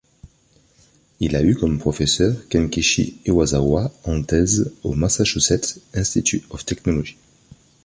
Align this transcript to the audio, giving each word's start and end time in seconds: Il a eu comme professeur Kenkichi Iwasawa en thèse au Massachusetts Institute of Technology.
Il 1.19 1.35
a 1.35 1.43
eu 1.43 1.55
comme 1.55 1.77
professeur 1.77 2.35
Kenkichi 2.49 3.19
Iwasawa 3.27 3.91
en 4.03 4.23
thèse 4.23 4.73
au 4.81 4.95
Massachusetts 4.95 5.79
Institute 5.93 6.43
of 6.49 6.65
Technology. 6.65 7.17